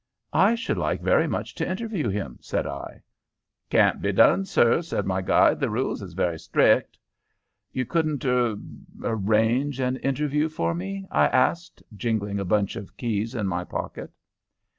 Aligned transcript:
"I 0.33 0.55
should 0.55 0.79
like 0.79 1.01
very 1.01 1.27
much 1.27 1.53
to 1.53 1.69
interview 1.69 2.09
him," 2.09 2.39
said 2.41 2.65
I. 2.65 2.93
"It 3.03 3.03
can't 3.69 4.01
be 4.01 4.11
done, 4.11 4.45
sir," 4.45 4.81
said 4.81 5.05
my 5.05 5.21
guide. 5.21 5.59
"The 5.59 5.69
rules 5.69 6.01
is 6.01 6.13
very 6.15 6.39
strict." 6.39 6.97
"You 7.71 7.85
couldn't 7.85 8.25
er 8.25 8.55
arrange 9.03 9.79
an 9.79 9.97
interview 9.97 10.49
for 10.49 10.73
me," 10.73 11.05
I 11.11 11.27
asked, 11.27 11.83
jingling 11.95 12.39
a 12.39 12.45
bunch 12.45 12.75
of 12.75 12.97
keys 12.97 13.35
in 13.35 13.45
my 13.45 13.63
pocket. 13.63 14.09